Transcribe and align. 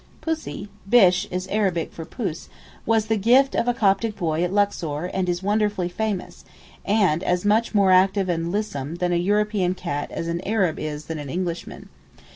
Pussy 0.19 0.67
('Bish' 0.89 1.27
is 1.29 1.47
Arabic 1.49 1.93
for 1.93 2.05
puss) 2.05 2.49
was 2.87 3.05
the 3.05 3.17
gift 3.17 3.53
of 3.53 3.67
a 3.67 3.73
Coptic 3.75 4.15
boy 4.17 4.43
at 4.43 4.51
Luxor, 4.51 5.05
and 5.13 5.29
is 5.29 5.43
wondrous 5.43 5.73
funny, 5.91 6.25
and 6.83 7.21
as 7.23 7.45
much 7.45 7.75
more 7.75 7.91
active 7.91 8.27
and 8.27 8.51
lissom 8.51 8.95
than 8.95 9.13
a 9.13 9.15
European 9.15 9.75
cat 9.75 10.09
as 10.09 10.27
an 10.27 10.41
Arab 10.41 10.79
is 10.79 11.05
than 11.05 11.19
an 11.19 11.29
Englishman. 11.29 11.89